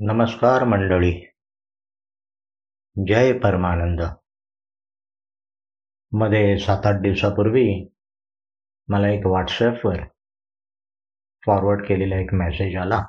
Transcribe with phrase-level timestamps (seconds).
[0.00, 1.12] नमस्कार मंडळी.
[2.96, 4.00] जय परमानंद.
[6.12, 7.64] मध्ये सात आठ दिवसापूर्वी
[8.88, 9.96] मला एक व्हॉट्सॲपवर
[11.46, 13.00] फॉरवर्ड केलेला एक मेसेज आला.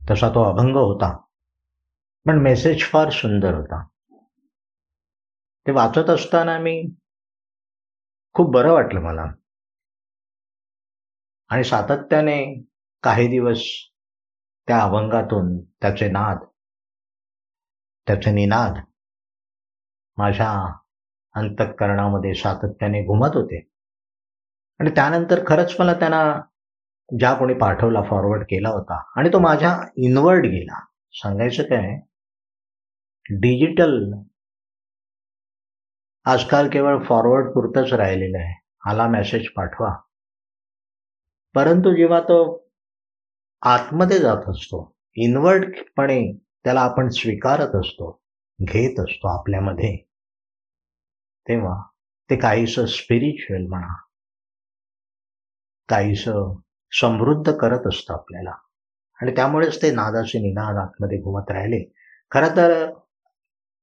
[0.00, 1.12] तसा तो अभंग होता
[2.26, 3.82] पण मेसेज फार सुंदर होता.
[5.66, 6.82] ते वाचत असताना मी
[8.34, 9.30] खूप बरं वाटलं मला.
[11.48, 12.62] आणि सातत्याने
[13.02, 13.64] काही दिवस
[14.68, 16.38] त्या अभंगातून त्याचे नाद
[18.06, 18.84] त्याचे निनाद
[20.16, 20.76] माझ्या
[21.34, 23.70] अंतःकरणामध्ये सातत्याने घुमत होते.
[24.80, 26.40] आणि त्यानंतर खरंच मला त्यांना
[27.18, 30.84] ज्या कोणी पाठवला फॉरवर्ड केला होता आणि तो माझ्या इनवर्ड गेला.
[31.12, 32.00] सांगायचं काय?
[33.30, 34.12] डिजिटल
[36.24, 38.64] आजकाल केवळ फॉरवर्ड पुरतच राहिलेलं आहे.
[38.90, 39.96] आला मेसेज पाठवा.
[41.54, 42.67] परंतु जेव्हा तो
[43.62, 44.96] आतमध्ये जात असतो.
[45.16, 46.32] इनवर्डपणे
[46.64, 48.22] त्याला आपण स्वीकारत असतो.
[48.62, 49.96] घेत असतो आपल्यामध्ये.
[51.48, 51.82] तेव्हा
[52.30, 53.94] ते काहीसं स्पिरिच्युअल म्हणा.
[55.88, 56.56] काहीसं
[56.92, 58.50] समृद्ध करत असतं आपल्याला.
[59.22, 61.92] आणि त्यामुळेच ते नादाचे निनाद आतमध्ये घुमत राहिले.
[62.30, 62.90] खरं तर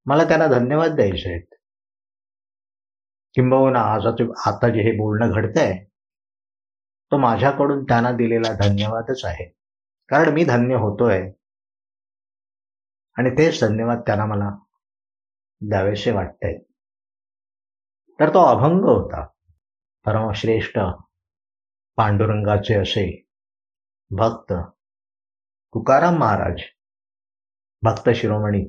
[0.05, 1.55] मला त्यांना धन्यवाद द्यायचे आहेत.
[3.33, 4.05] किंबहुना आज
[4.45, 5.85] आता जे हे बोलणं घडतंय
[7.11, 9.54] तो माझ्याकडून त्यांना दिलेला धन्यवादच आहे.
[10.09, 11.31] कारण मी धन्य होतोय.
[13.17, 14.49] आणि तेच धन्यवाद त्यांना मला
[15.61, 16.57] द्यावेसे वाटतंय.
[18.19, 19.25] तर तो अभंग होता.
[20.05, 20.79] परमश्रेष्ठ
[21.95, 23.27] पांडुरंगाचे असे
[24.11, 24.53] भक्त
[25.73, 26.61] तुकाराम महाराज
[27.81, 28.65] भक्त शिरोमणी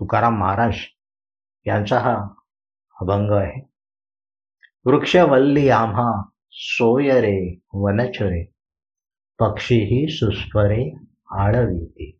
[0.00, 0.74] तुकाराम महाराज
[1.66, 2.14] यांचा हा
[3.00, 3.68] अभंग आहे.
[4.84, 8.55] वृक्षवल्ली आम्हा सोय रे वनचरे
[9.38, 10.94] पक्षीही सुस्वरे
[11.30, 12.18] आळविते.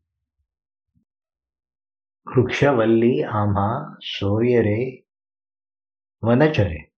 [2.27, 5.07] वृक्षवल्ली आम्हा सोय रे
[6.23, 6.91] वनचरे.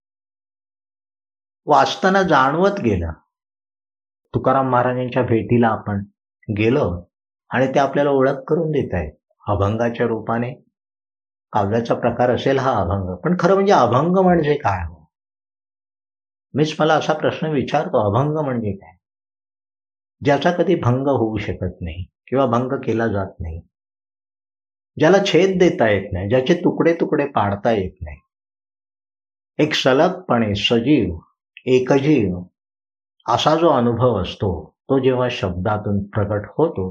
[1.66, 3.12] वाचताना जाणवत गेलं.
[4.34, 6.04] तुकाराम महाराजांच्या भेटीला आपण
[6.48, 7.04] गेलो
[7.50, 9.12] आणि ते आपल्याला ओळख करून देत आहेत.
[9.48, 10.54] अभंगाच्या रूपाने
[11.52, 13.14] काव्याचा प्रकार असेल हा अभंग.
[13.16, 15.10] पण खरं म्हणजे अभंग म्हणजे काय हो?
[16.54, 18.10] मीच मला असा प्रश्न विचारतो.
[18.10, 18.97] अभंग म्हणजे काय?
[20.24, 23.60] ज्याचा कधी भंग होऊ शकत नाही किंवा भंग केला जात नाही.
[24.96, 28.18] ज्याला छेद देता येत नाही ज्याचे तुकडे तुकडे पाडता येत नाही.
[29.58, 31.18] एक सलगपणे सजीव
[31.66, 32.38] एकजीव
[33.26, 34.50] असा जो अनुभव असतो
[34.90, 36.84] तो जेव्हा शब्दातून प्रकट होतो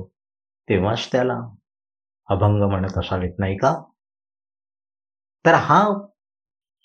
[0.67, 1.39] तेव्हाच त्याला
[2.29, 3.73] अभंग म्हणत असावेत नाही का?
[5.45, 5.81] तर हा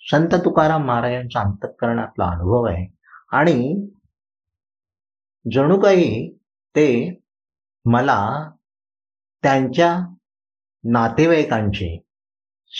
[0.04, 2.86] संत तुकाराम महाराजांचा अंतकरणातला अनुभव आहे.
[3.32, 3.86] आणि
[5.50, 6.36] जणू काही
[6.76, 7.20] ते
[7.84, 8.50] मला
[9.42, 9.98] त्यांच्या
[10.84, 11.98] नातेवाईकांची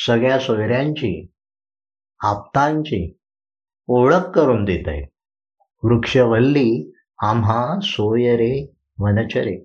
[0.06, 1.26] सगळ्या सोयऱ्यांची
[2.20, 3.18] आप्तांची
[3.88, 5.02] ओळख करून देत आहे
[5.82, 9.56] वृक्षवल्ली आम्हा सोयरे वनचरे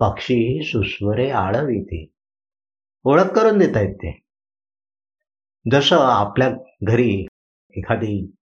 [0.00, 2.06] पक्षी सुस्वरे आळविते.
[3.04, 4.20] ओळख करून देत आहेत ते.
[5.72, 6.50] जसं आपल्या
[6.82, 7.26] घरी
[7.70, 8.34] एखादी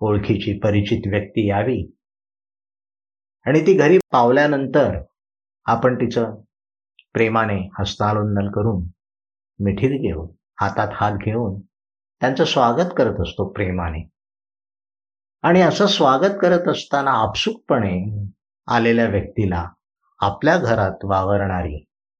[0.00, 1.95] ओळखीची परिचित व्यक्ती यावी
[3.46, 4.96] आणि ती घरी पावल्यानंतर
[5.66, 6.34] आपण तिचं
[7.14, 8.82] प्रेमाने हस्तालोंदन करून
[9.60, 10.28] मिठीत घेऊन
[10.60, 11.60] हातात हात घेऊन
[12.22, 14.02] त्यांचं स्वागत करत असतो प्रेमाने.
[15.44, 17.94] आणि असं स्वागत करत असताना आपसुकपणे
[18.68, 19.64] आलेल्या व्यक्तीला
[20.20, 21.78] आपल्या घरात वावरणारी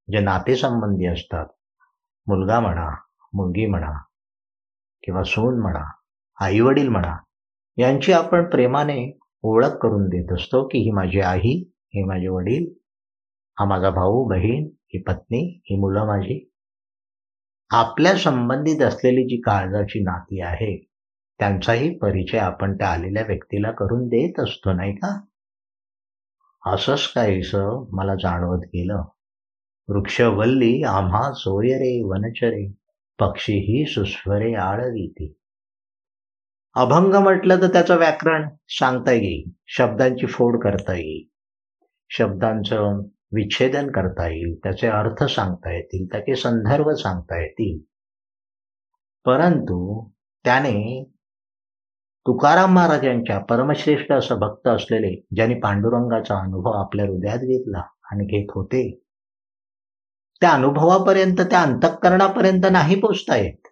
[0.08, 1.46] जे नातेसंबंधी असतात
[2.26, 2.88] मुलगा म्हणा
[3.32, 3.92] मुलगी म्हणा
[5.02, 5.84] किंवा सून म्हणा
[6.38, 7.16] आई वडील म्हणा
[7.78, 9.00] यांची आपण प्रेमाने
[9.48, 11.52] ओळख करून देत असतो की ही माझी आई
[11.94, 12.66] हे माझे वडील
[13.58, 16.50] हा माझा भाऊ बहीण ही पत्नी ही मुलं माझी.
[17.70, 20.76] आपल्या संबंधित असलेली जी काळजाची नाती आहे
[21.38, 25.20] त्यांचाही परिचय आपण त्या आलेल्या व्यक्तीला करून देत असतो नाही का?
[26.74, 27.54] असंच काहीस
[27.92, 29.02] मला जाणवत गेलं.
[29.88, 32.66] वृक्षवल्ली आम्हा सोयरे वनचरे
[33.18, 35.32] पक्षीही सुस्वरे आळवीती.
[36.76, 41.28] अभंग म्हटलं तर त्याचं व्याकरण सांगता येईल शब्दांची फोड करता येईल
[42.10, 42.98] शब्दांचं
[43.32, 47.78] विच्छेदन करता येईल त्याचे अर्थ सांगता येतील त्याचे संदर्भ सांगता येतील.
[49.24, 50.08] परंतु
[50.44, 51.04] त्याने
[52.26, 57.82] तुकाराम महाराजांच्या परमश्रेष्ठ असं भक्त असलेले ज्यांनी पांडुरंगाचा अनुभव आपल्या हृदयात घेतला
[58.12, 59.00] आणि घेत होते
[60.40, 63.66] त्या अनुभवापर्यंत त्या अंतःकरणापर्यंत नाही पोचता येत.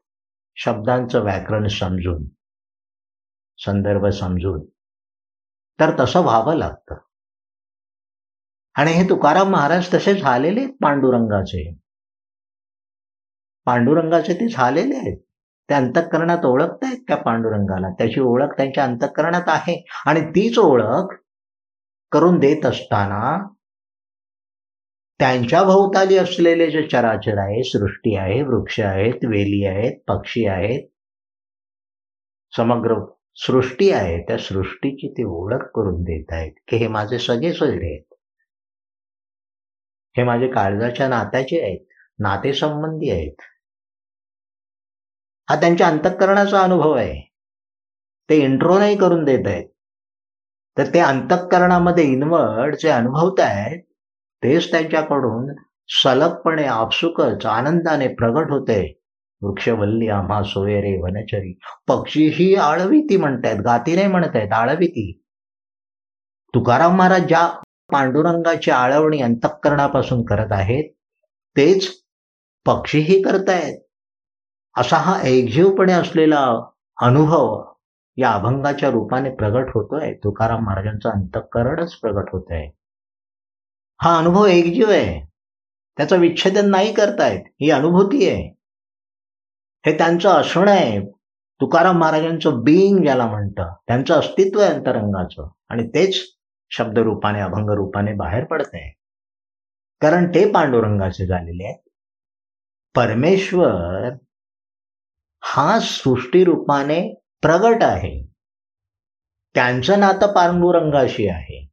[0.56, 2.24] शब्दांचं व्याकरण समजून
[3.58, 4.64] संदर्भ समजून.
[5.80, 6.94] तर तसं व्हावं लागतं.
[8.74, 11.74] आणि हे तुकाराम महाराज तसे झालेले आहेत पांडुरंगाचे.
[13.64, 15.18] पांडुरंगाचे ते झालेले आहेत.
[15.68, 17.88] ते अंतःकरणात ओळखतायत त्या पांडुरंगाला?
[17.88, 19.84] त्याची ओळख त्यांच्या अंतःकरणात आहे.
[20.06, 21.14] आणि तीच ओळख
[22.12, 23.54] करून देत असताना
[25.18, 30.88] त्यांच्या भोवताली असलेले जे चराचर आहे सृष्टी आहे वृक्ष आहेत वेली आहेत पक्षी आहेत
[32.56, 32.94] समग्र
[33.36, 38.14] सृष्टी आहे त्या सृष्टीची ते ओळख करून देत आहेत की हे माझे सगळे सोयरे आहेत.
[40.16, 41.86] हे माझे काळजाच्या नात्याचे आहेत
[42.18, 43.34] नातेसंबंधी आहेत.
[45.50, 47.20] हा त्यांच्या अंतःकरणाचा अनुभव आहे.
[48.28, 49.68] ते इंट्रो नाही करून देत आहेत.
[50.78, 53.80] तर ते अंतःकरणामध्ये इनवर्ड जे अनुभवत आहेत
[54.42, 55.54] तेच त्यांच्याकडून
[55.88, 59.03] सलगपणे आपसुकच आनंदाने प्रगट होते.
[59.42, 61.52] वृक्षवल्ली आम्हा सोयरे वनचरी.
[61.88, 65.10] पक्षी ही आळविती म्हणतायत गाती नाही म्हणतायत आळविती.
[66.54, 67.46] तुकाराम महाराज ज्या
[67.92, 70.90] पांडुरंगाची आळवणी अंतःकरणापासून करत आहेत
[71.56, 71.88] तेच
[72.66, 73.78] पक्षीही करतायत.
[74.76, 76.44] असा हा एकजीवपणे असलेला
[77.02, 77.62] अनुभव
[78.16, 80.12] या अभंगाच्या रूपाने प्रगट होतोय.
[80.14, 82.70] तुकाराम महाराजांचं अंतःकरणच प्रगट होत आहे
[84.00, 85.20] हा अनुभव एकजीव आहे.
[85.96, 88.53] त्याचं विच्छेदन नाही करतायत ही अनुभूती आहे.
[89.86, 91.00] हे त्यांचं असणं आहे.
[91.60, 95.48] तुकाराम महाराजांचं बिईंग ज्याला म्हणतं त्यांचं अस्तित्व आहे अंतरंगाचं.
[95.68, 96.22] आणि तेच
[96.70, 98.94] शब्दरूपाने अभंग रूपाने बाहेर पडते
[100.00, 101.88] कारण ते पांडुरंगाचे झालेले आहेत.
[102.94, 104.12] परमेश्वर
[105.42, 108.26] हा सृष्टी रूपाने प्रगट आहे.
[109.54, 111.68] त्यांचं नातं पांडुरंगाशी आहे.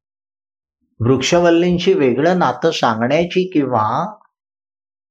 [0.99, 4.15] वृक्षवल्लींशी वेगळं नातं सांगण्याची किंवा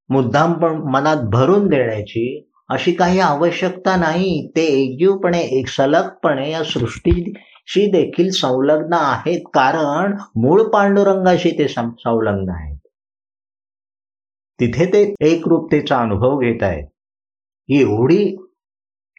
[0.09, 4.47] मुद्दाम पण मनात भरून देण्याची अशी काही आवश्यकता नाही.
[4.47, 9.41] ते एकजीवपणे एक सलगपणे या सृष्टीशी देखील संलग्न आहेत.
[9.47, 12.77] कारण मूळ पांडुरंगाशी ते संलग्न आहेत.
[14.59, 16.87] तिथे ते एकरूपतेचा अनुभव घेत आहेत.
[17.69, 18.47] एवढी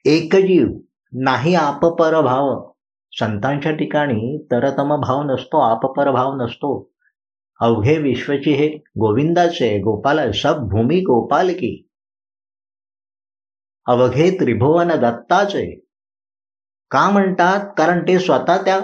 [0.05, 0.67] एकजीव
[1.13, 2.73] नाही आपपर भाव.
[3.13, 6.91] संतांच्या ठिकाणी तरतम भाव नसतो आपपर भाव नसतो.
[7.61, 11.89] अवघे विश्वची हे गोविंदाचे गोपाल सब भूमी गोपाल की.
[13.87, 15.81] अवघे त्रिभुवन दत्ताचे.
[16.91, 17.75] का म्हणतात?
[17.79, 18.81] कारण ते स्वतः त्या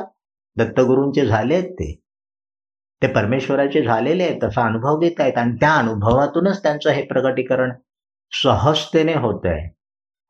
[0.57, 2.01] दत्तगुरूंचे झाले आहेत ते.
[3.03, 5.39] ते परमेश्वराचे झालेले आहेत तसा अनुभव घेत आहेत.
[5.39, 7.73] आणि त्या अनुभवातूनच त्यांचं हे प्रगटीकरण
[8.33, 9.75] सहजतेने होत आहे.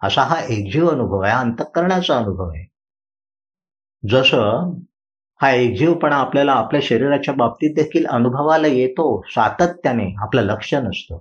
[0.03, 2.69] असा हा एकजीव अनुभव आहे अंतःकरणाचा अनुभव आहे.
[4.09, 4.73] जसं
[5.43, 11.19] हा एकजीवपणा आपल्याला आपल्या शरीराच्या बाबतीत देखील अनुभवाला येतो सातत्याने आपलं लक्ष नसतं.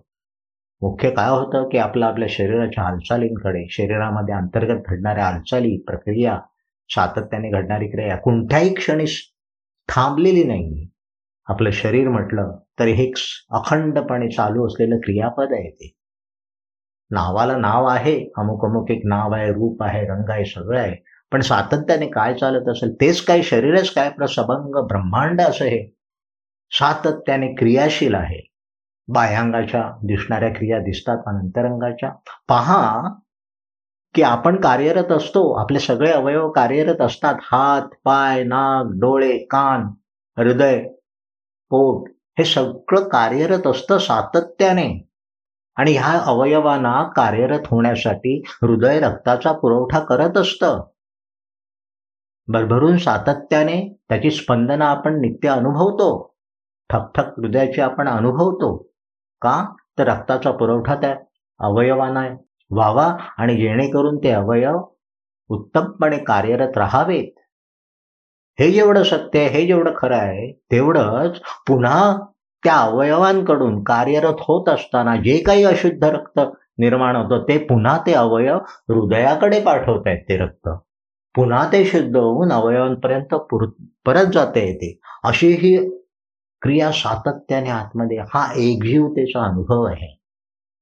[0.81, 6.37] मुख्य काय होतं की आपलं आपल्या शरीराच्या हालचालींकडे शरीरामध्ये अंतर्गत घडणाऱ्या हालचाली प्रक्रिया
[6.89, 9.05] सातत्याने घडणारी क्रिया कोणत्याही क्षणी
[9.89, 10.87] थांबलेली नाही.
[11.47, 13.11] आपलं शरीर म्हटलं तर हे
[13.51, 15.93] अखंडपणे चालू असलेलं क्रियापद आहे ते.
[17.11, 20.95] नावाला नाव आहे अमुक अमुक एक नाव आहे रूप आहे रंग आहे सगळं आहे.
[21.31, 25.85] पण सातत्याने काय चालत असेल तेच काय शरीरच काय प्रसभंग ब्रह्मांड असं हे
[26.71, 28.41] सातत्याने क्रियाशील आहे.
[29.07, 32.11] बाह्यांगाच्या दिसणाऱ्या क्रिया दिसतात पण अंतरंगाच्या.
[32.49, 33.09] पहा
[34.13, 37.35] की आपण कार्यरत असतो आपले सगळे अवयव कार्यरत असतात.
[37.41, 39.81] हात पाय नाक डोळे कान
[40.37, 40.87] हृदय
[41.69, 45.09] पोट हे सगळं कार्यरत असतं सातत्याने.
[45.75, 50.83] आणि ह्या अवयवांना कार्यरत होण्यासाठी हृदय रक्ताचा पुरवठा करत असतं.
[52.47, 56.35] भरभरून सातत्याने त्याची स्पंदना आपण नित्य अनुभवतो.
[56.89, 58.86] ठकठक हृदयाची आपण अनुभवतो.
[59.41, 59.73] का?
[59.99, 61.15] तर रक्ताचा पुरवठा त्या
[61.59, 62.27] अवयवांना
[62.71, 63.05] व्हावा
[63.37, 64.81] आणि जेणेकरून ते अवयव
[65.49, 67.39] उत्तमपणे कार्यरत राहावेत.
[68.59, 72.17] हे जेवढं सत्य आहे हे जेवढं खरं आहे तेवढंच पुन्हा
[72.63, 76.39] त्या अवयवांकडून कार्यरत होत असताना जे काही अशुद्ध रक्त
[76.77, 78.57] निर्माण होतं ते पुन्हा ते अवयव
[78.89, 80.69] हृदयाकडे पाठवत आहेत ते रक्त.
[81.35, 83.35] पुन्हा ते शुद्ध होऊन अवयवांपर्यंत
[84.05, 84.99] परत जाते येते.
[85.23, 85.77] अशी ही
[86.61, 90.19] क्रिया सातत्याने आतमध्ये हा एकजीवतेचा अनुभव आहे.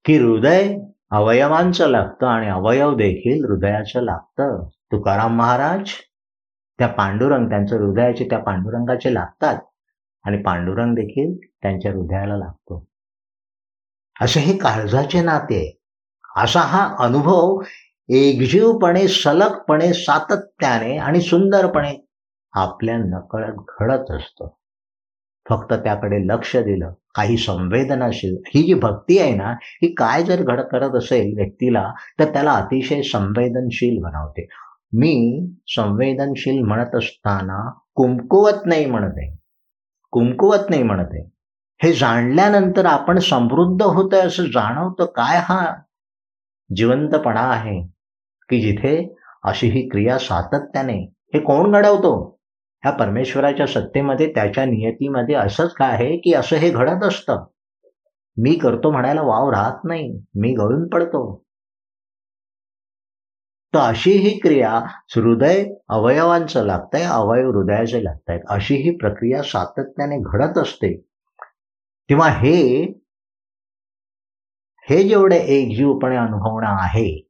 [0.06, 0.78] की हृदय
[1.12, 4.70] अवयवांचं लागतं आणि अवयव देखील हृदयाचं लागतं.
[4.92, 5.90] तुकाराम महाराज
[6.80, 9.58] त्या पांडुरंग त्यांचं हृदयाचे त्या पांडुरंगाचे लागतात
[10.24, 12.86] आणि पांडुरंग देखील त्यांच्या हृदयाला लागतो.
[14.22, 15.80] असे हे काळजाचे नाते
[16.36, 17.62] असा हा अनुभव
[18.10, 22.08] एकजीवपणे सलगपणे सातत्याने आणि सुंदरपणे
[22.54, 24.48] आपल्या नकळत घडत असतं.
[25.50, 26.92] फक्त त्याकडे लक्ष दिलं.
[27.16, 32.34] काही संवेदनाशील ही जी भक्ती आहे ना ही काय जर घड करत असेल व्यक्तीला तर
[32.34, 34.48] त्याला अतिशय संवेदनशील बनवते.
[34.94, 39.38] मी संवेदनशील म्हणत असताना कुमकुवत नाही म्हणत आहे.
[40.12, 41.30] कुमकुवत नाही म्हणत आहे.
[41.84, 45.76] हे जाणल्यानंतर आपण समृद्ध होतोय असं जाणवतं काय हा?
[46.76, 47.82] जिवंतपणा आहे.
[48.50, 50.98] की जिथे अशी ही क्रिया सातत्याने
[51.34, 52.35] हे कोण घडवतो?
[52.86, 57.46] ह्या परमेश्वराच्या सत्तेमध्ये त्याच्या नियतीमध्ये असंच काय आहे की असं हे घडत असतं.
[58.38, 60.22] मी करतो म्हणायला वाव राहत नाही.
[60.36, 61.44] मी गळून पडतो.
[63.74, 64.72] तर अशी ही क्रिया
[65.16, 71.02] हृदय अवयवांचं लागतंय अवयव हृदयाचे लागतायत अशी ही प्रक्रिया सातत्याने घडत असते.
[72.10, 72.84] तेव्हा हे
[74.90, 77.25] हे जेवढे एकजीवपणे अनुभवणं आहे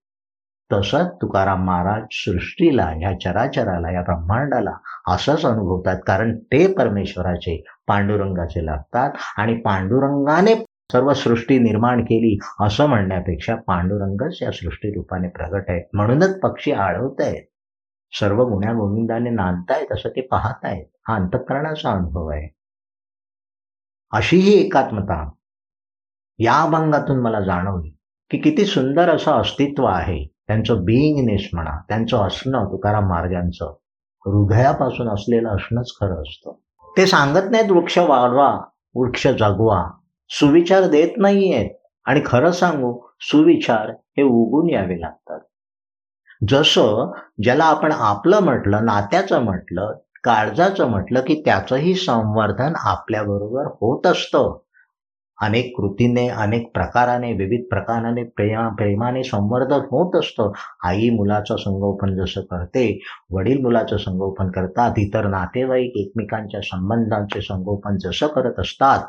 [0.73, 4.71] तसंच तुकाराम महाराज सृष्टीला ह्या चराचराला या ब्रह्मांडाला
[5.07, 5.99] असंच अनुभवतात.
[6.07, 10.55] कारण ते परमेश्वराचे पांडुरंगाचे लागतात आणि पांडुरंगाने
[10.91, 15.83] सर्व सृष्टी निर्माण केली असं म्हणण्यापेक्षा पांडुरंगच या सृष्टी रूपाने प्रगट आहेत.
[15.93, 17.43] म्हणूनच पक्षी आळवत आहेत.
[18.11, 20.85] सर्व गुण्या गोविंदाने नांदतायत असं ते पाहतायत.
[21.07, 22.55] हा अंतकरणाचा अनुभव आहे.
[24.11, 25.29] अशी ही एकात्मता
[26.39, 27.89] या अभंगातून मला जाणवली
[28.31, 30.34] की किती सुंदर असं अस्तित्व आहे.
[30.47, 33.65] त्यांचं बिईंगनेस म्हणा त्यांचं असणं तुकाराम महाराजांचं
[34.25, 36.51] हृदयापासून असलेलं असणंच खरं असतं.
[36.97, 38.61] ते सांगत नाहीत वृक्ष वाढवा
[38.95, 39.91] वृक्ष जगवा
[40.29, 41.69] सुविचार देत नाहीयेत.
[42.05, 45.39] आणि खरं सांगू सुविचार हे उगून यावे लागतात.
[46.47, 47.11] जसं
[47.43, 54.57] ज्याला आपण आपलं म्हटलं नात्याचं म्हटलं काळजाचं म्हटलं की त्याचंही संवर्धन आपल्याबरोबर होत असतं.
[55.39, 60.51] अनेक कृतीने अनेक प्रकाराने विविध प्रकाराने प्रेमा प्रेमाने संवर्धन होत असतं.
[60.83, 62.85] आई मुलाचं संगोपन जसं करते
[63.31, 69.07] वडील मुलाचं संगोपन करतात इतर नातेवाईक एकमेकांच्या संबंधांचे संगोपन जसं करत असतात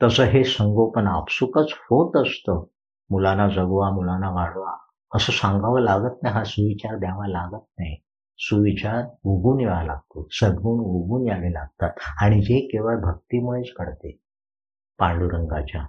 [0.00, 2.64] तसं हे संगोपन आपसुकच होत असतं.
[3.10, 4.76] मुलांना जगवा मुलांना वाढवा
[5.12, 7.94] असं सांगावं लागत नाही हा सुविचार द्यावा लागत नाही.
[8.38, 11.90] सुविचार उगून यावा लागतो सद्गुण उगून यावे लागतात.
[12.22, 14.16] आणि जे केवळ भक्तीमुळेच घडते
[14.98, 15.84] पांडुरंगाच्या.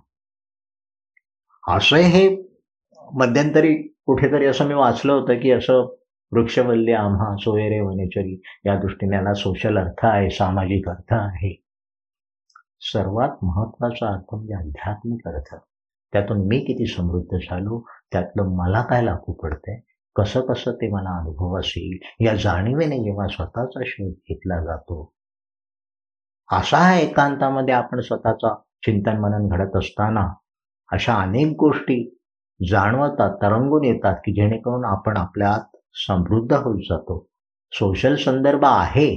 [1.63, 2.27] असं हे
[3.15, 3.73] मध्यंतरी
[4.05, 5.85] कुठेतरी असं मी वाचलं होतं की असं
[6.31, 11.53] वृक्षवल्ली आम्हा सोयरे वनेचरी या दृष्टीने याला सोशल अर्थ आहे सामाजिक अर्थ आहे.
[12.81, 15.55] सर्वात महत्त्वाचा अर्थ म्हणजे आध्यात्मिक अर्थ.
[16.13, 17.79] त्यातून मी किती समृद्ध झालो
[18.11, 19.79] त्यातलं मला काय लागू पडतंय
[20.15, 25.13] कसं कसं ते मला अनुभव असेल या जाणीवेने जेव्हा स्वतःचा शोध घेतला जातो
[26.49, 28.53] असा हा एकांतामध्ये आपण स्वतःचा
[28.83, 30.27] चिंतन मनन घडत असताना
[30.91, 32.03] अशा अनेक गोष्टी
[32.59, 35.75] जाणवतात तरंगून येतात की जेणेकरून आपण आपल्यात
[36.07, 37.25] समृद्ध होत जातो.
[37.73, 39.09] सोशल संदर्भ आहे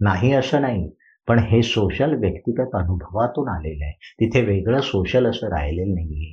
[0.00, 0.90] नाही असं नाही
[1.28, 3.92] पण हे सोशल व्यक्तिगत अनुभवातून आलेलं आहे.
[4.20, 6.32] तिथे वेगळं सोशल असं राहिलेलं नाहीये.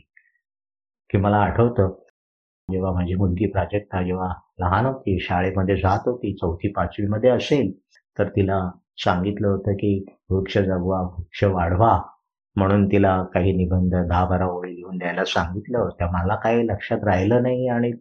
[1.09, 1.89] की मला आठवतं
[2.69, 4.27] जेव्हा माझी मुलगी प्राजक्ता जेव्हा
[4.59, 7.71] लहान होती शाळेमध्ये जात होती चौथी पाचवीमध्ये असेल
[8.19, 8.59] तर तिला
[8.97, 11.99] सांगितलं होतं की वृक्ष जगवा वृक्ष वाढवा
[12.55, 17.43] म्हणून तिला काही निबंध दहा बारा ओळी लिहून द्यायला सांगितलं होत्या मला काही लक्षात राहिलं
[17.43, 17.91] नाही आणि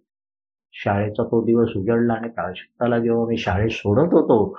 [0.73, 4.57] शाळेचा तो दिवस उजळला आणि प्राशक्ताला जेव्हा मी शाळेत सोडत होतो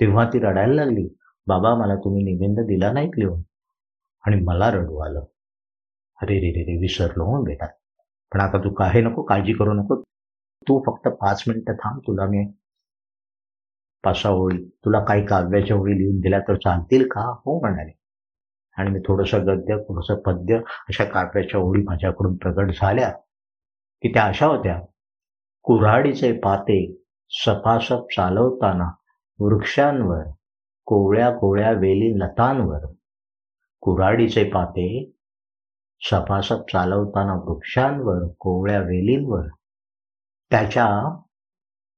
[0.00, 1.08] तेव्हा ती रडायला लागली.
[1.46, 3.42] बाबा मला तुम्ही निबंध दिला नाहीत लिहून.
[4.26, 5.24] आणि मला रडू आलं.
[6.22, 7.66] अरे रे रे रे विसरलो होऊन बेटा.
[8.32, 10.02] पण आता तू काही नको काळजी करू नको.
[10.68, 12.46] तू फक्त पाच मिनिटं थांब तुला मी
[14.04, 17.20] पाच ओळी तुला काही काव्याच्या ओळी लिहून दिल्या तर चालतील का?
[17.20, 17.92] हो म्हणाले.
[18.76, 20.56] आणि मी थोडंसं गद्य थोडंसं पद्य
[20.88, 23.10] अशा काव्याच्या ओळी माझ्याकडून प्रगट झाल्या.
[24.02, 24.80] की त्या अशा होत्या.
[25.62, 26.96] कुऱ्हाडीचे पाते
[27.30, 28.90] सपासप चालवताना
[29.40, 30.22] वृक्षांवर
[30.84, 32.86] कोवळ्या कोवळ्या वेली लतांवर
[33.80, 35.12] कुऱ्हाडीचे पाते
[36.00, 39.48] सपासप चालवताना वृक्षांवर कोवळ्या वेलींवर.
[40.50, 40.86] त्याच्या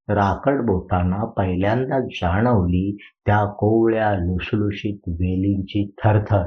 [0.08, 6.44] राकड बोटांना पहिल्यांदा जाणवली त्या कोवळ्या लुसलुशीत वेलींची थरथर.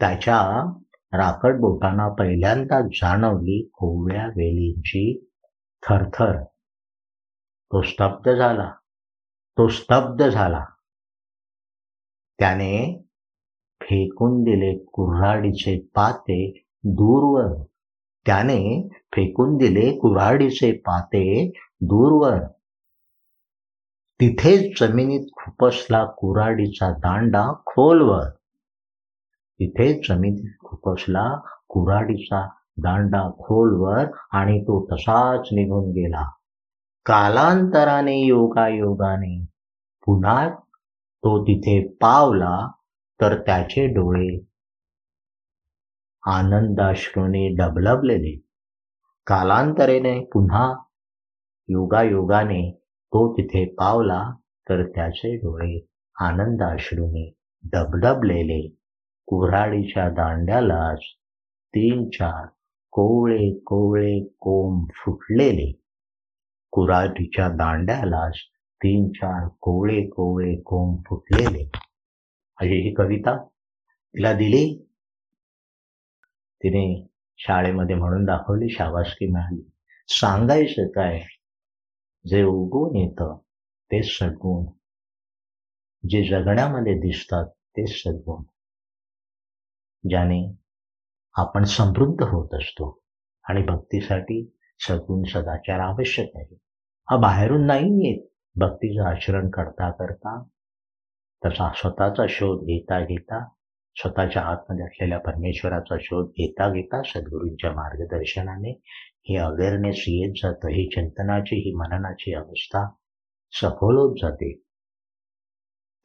[0.00, 0.72] त्याच्या
[1.12, 5.30] राकड बोटांना पहिल्यांदा जाणवली कोवळ्या वेलींची
[5.82, 6.44] थरथर.
[7.72, 8.72] तो स्तब्ध झाला.
[9.58, 10.64] तो स्तब्ध झाला.
[12.38, 13.02] त्याने
[13.82, 17.64] फेकून दिले कुऱ्हाडीचे पाते दूरवर.
[18.26, 22.46] त्याने फेकून दिले कुऱ्हाडीचे पाते दूरवर.
[24.20, 28.39] तिथेच जमिनीत खुपसला कुऱ्हाडीचा दांडा खोलवर.
[29.60, 36.30] तिथेच जमीन खुपसला कुऱ्हाडीचा दांडा खोलवर आणि तो तसाच निघून गेला.
[37.06, 39.46] कालांतराने योगायोगाने
[40.06, 40.48] पुन्हा
[40.98, 42.70] तो तिथे पावला
[43.20, 44.46] तर त्याचे डोळे
[46.26, 48.40] आनंदाश्रूने डबलबलेले.
[49.26, 50.72] कालांतरेने पुन्हा
[51.68, 54.30] योगायोगाने तो तिथे पावला
[54.68, 55.86] तर त्याचे डोळे
[56.20, 57.34] आनंदाश्रूने
[57.72, 58.79] डबडबलेले.
[59.30, 60.98] कुऱ्हाडीच्या दांड्यालाच
[61.68, 62.46] तीन चार
[62.90, 65.80] कोवळे कोवळे कोंब फुटलेले.
[66.70, 68.36] कुऱ्हाडीच्या दांड्यालाच
[68.76, 71.70] तीन चार कोवळे कोवळे कोंब फुटलेले.
[72.60, 73.44] अशी ही कविता
[74.14, 74.86] तिला दिली.
[76.62, 77.08] तिने
[77.38, 79.70] शाळेमध्ये म्हणून दाखवली शाबासकी मिळाली.
[80.08, 81.22] सांगायचं काय?
[82.26, 83.38] जे उगून येतं
[83.92, 84.66] ते सगून.
[86.08, 88.49] जे जगण्यामध्ये दिसतात तेच सगून.
[90.04, 90.40] ज्याने
[91.34, 92.88] आपण समृद्ध होत असतो
[93.44, 94.44] आणि भक्तीसाठी
[94.80, 96.54] सगुण सदाचार आवश्यक आहे.
[97.08, 98.26] हा बाहेरून नाही येत.
[98.56, 100.42] भक्तीचं आचरण करता करता
[101.42, 103.44] तसा स्वतःचा शोध घेता घेता
[103.96, 108.70] स्वतःच्या आतमध्ये असलेल्या परमेश्वराचा शोध घेता घेता सद्गुरूंच्या मार्गदर्शनाने
[109.28, 110.68] हे अवेअरनेस येत जातं.
[110.68, 112.86] ही चिंतनाची ही मननाची अवस्था
[113.52, 114.52] सखोल होत जाते.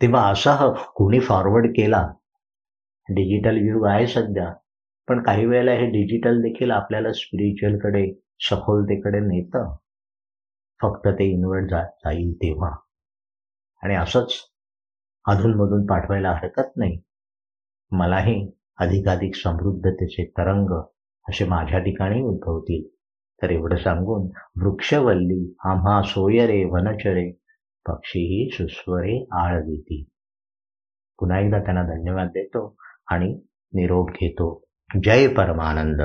[0.02, 0.56] तेव्हा असा
[0.96, 2.08] कोणी फॉरवर्ड केला
[3.10, 4.54] डिजिटल युग आहे सध्या.
[5.08, 9.76] पण काही वेळेला हे डिजिटल देखील आपल्याला स्पिरिच्युअलकडे सखोलतेकडे नेतं.
[10.82, 12.72] फक्त ते इन्व्हर्ट जा जाईल तेव्हा.
[13.84, 14.34] आणि असंच
[15.28, 17.02] अधूनमधून पाठवायला हरकत नाही.
[17.92, 20.84] मलाही अधिकाधिक समृद्धतेचे तरंग
[21.30, 22.96] असे माझ्या ठिकाणी उद्भवतील.
[23.42, 24.30] तर एवढं सांगून
[24.64, 27.32] वृक्षवल्ली आम्हा सोयरे वनचरे
[27.88, 30.04] पक्षीही सुस्वरे आळविती
[31.20, 32.76] पुन्हा एकदा त्यांना धन्यवाद देतो.
[33.12, 33.34] आणि
[33.74, 34.64] निरोप घेतो.
[35.04, 36.02] जय परमानंद.